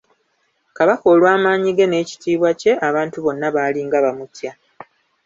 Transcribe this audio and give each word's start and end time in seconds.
Kabaka 0.77 1.05
olw’amaanyi 1.13 1.69
ge 1.77 1.85
n’ekitiibwa 1.89 2.49
kye, 2.61 2.71
abantu 2.87 3.17
bonna 3.25 3.47
baalinga 3.55 3.97
bamutya. 4.05 4.51